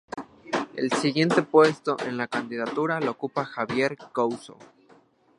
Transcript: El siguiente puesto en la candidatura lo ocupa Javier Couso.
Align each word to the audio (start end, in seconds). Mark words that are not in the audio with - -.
El 0.77 0.91
siguiente 0.93 1.43
puesto 1.43 1.95
en 2.07 2.17
la 2.17 2.25
candidatura 2.27 2.99
lo 2.99 3.11
ocupa 3.11 3.45
Javier 3.45 3.95
Couso. 4.11 4.57